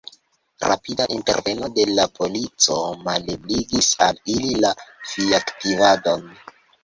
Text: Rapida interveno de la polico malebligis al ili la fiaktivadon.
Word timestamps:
Rapida 0.69 1.05
interveno 1.15 1.67
de 1.79 1.83
la 1.97 2.05
polico 2.19 2.77
malebligis 3.09 3.91
al 4.07 4.21
ili 4.37 4.57
la 4.67 4.73
fiaktivadon. 5.13 6.27